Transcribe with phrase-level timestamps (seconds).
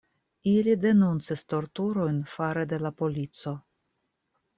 [0.51, 3.55] Ili denuncis torturojn fare de la polico.